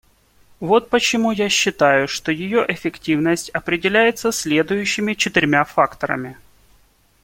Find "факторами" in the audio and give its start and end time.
5.63-6.37